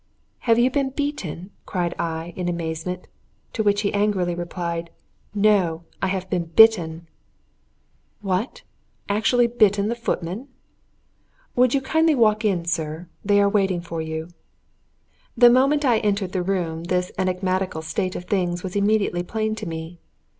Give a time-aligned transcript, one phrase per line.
[0.49, 3.07] "Have you been beaten?" cried I, in amazement;
[3.53, 4.89] to which he angrily replied:
[5.35, 5.83] "No!
[6.01, 7.07] I have been bitten."
[8.21, 8.63] What,
[9.07, 10.47] actually bitten the footman!
[11.55, 14.29] "Would you kindly walk in, sir; they are waiting for you."
[15.37, 19.67] The moment I entered the room this enigmatical state of things was immediately plain to
[19.67, 19.99] me.